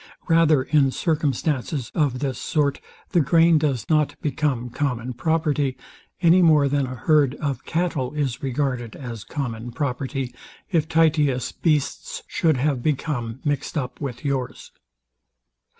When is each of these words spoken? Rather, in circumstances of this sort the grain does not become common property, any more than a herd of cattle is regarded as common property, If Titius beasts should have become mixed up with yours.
Rather, 0.27 0.63
in 0.63 0.89
circumstances 0.89 1.91
of 1.93 2.17
this 2.17 2.39
sort 2.39 2.81
the 3.11 3.19
grain 3.19 3.59
does 3.59 3.85
not 3.87 4.19
become 4.19 4.71
common 4.71 5.13
property, 5.13 5.77
any 6.23 6.41
more 6.41 6.67
than 6.67 6.87
a 6.87 6.95
herd 6.95 7.35
of 7.35 7.65
cattle 7.65 8.11
is 8.15 8.41
regarded 8.41 8.95
as 8.95 9.23
common 9.23 9.71
property, 9.71 10.33
If 10.71 10.87
Titius 10.89 11.51
beasts 11.51 12.23
should 12.25 12.57
have 12.57 12.81
become 12.81 13.41
mixed 13.45 13.77
up 13.77 14.01
with 14.01 14.25
yours. 14.25 14.71